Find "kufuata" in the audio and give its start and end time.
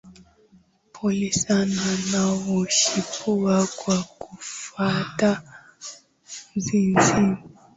4.03-5.41